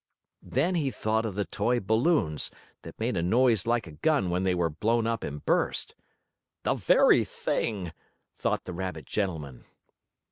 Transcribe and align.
Then 0.41 0.73
he 0.73 0.89
thought 0.89 1.27
of 1.27 1.35
the 1.35 1.45
toy 1.45 1.79
balloons, 1.79 2.49
that 2.81 2.99
made 2.99 3.15
a 3.15 3.21
noise 3.21 3.67
like 3.67 3.85
a 3.85 3.91
gun 3.91 4.31
when 4.31 4.41
they 4.41 4.55
were 4.55 4.71
blown 4.71 5.05
up 5.05 5.23
and 5.23 5.45
burst. 5.45 5.93
"The 6.63 6.73
very 6.73 7.23
thing!" 7.23 7.93
thought 8.35 8.63
the 8.63 8.73
rabbit 8.73 9.05
gentleman. 9.05 9.65